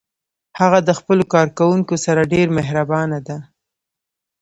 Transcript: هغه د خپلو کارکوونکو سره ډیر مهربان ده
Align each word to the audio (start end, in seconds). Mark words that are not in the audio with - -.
هغه 0.59 0.79
د 0.87 0.89
خپلو 0.99 1.23
کارکوونکو 1.33 1.95
سره 2.05 2.29
ډیر 2.33 2.47
مهربان 2.57 3.09
ده 3.27 3.37